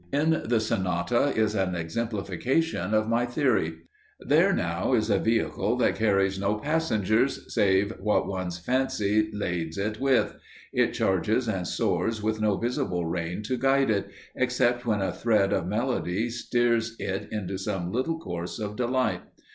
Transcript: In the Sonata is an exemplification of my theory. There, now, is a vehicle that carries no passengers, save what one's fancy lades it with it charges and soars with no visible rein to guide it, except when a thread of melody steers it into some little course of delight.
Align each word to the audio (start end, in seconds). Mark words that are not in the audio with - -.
In 0.11 0.41
the 0.45 0.59
Sonata 0.59 1.31
is 1.35 1.53
an 1.53 1.75
exemplification 1.75 2.95
of 2.95 3.07
my 3.07 3.23
theory. 3.23 3.73
There, 4.19 4.51
now, 4.51 4.93
is 4.95 5.11
a 5.11 5.19
vehicle 5.19 5.75
that 5.77 5.93
carries 5.93 6.39
no 6.39 6.55
passengers, 6.55 7.53
save 7.53 7.91
what 7.99 8.25
one's 8.25 8.57
fancy 8.57 9.29
lades 9.31 9.77
it 9.77 9.99
with 9.99 10.37
it 10.73 10.95
charges 10.95 11.47
and 11.47 11.67
soars 11.67 12.19
with 12.23 12.41
no 12.41 12.57
visible 12.57 13.05
rein 13.05 13.43
to 13.43 13.57
guide 13.57 13.91
it, 13.91 14.09
except 14.35 14.87
when 14.87 15.01
a 15.03 15.13
thread 15.13 15.53
of 15.53 15.67
melody 15.67 16.31
steers 16.31 16.95
it 16.97 17.27
into 17.31 17.59
some 17.59 17.91
little 17.91 18.17
course 18.17 18.57
of 18.57 18.75
delight. 18.75 19.21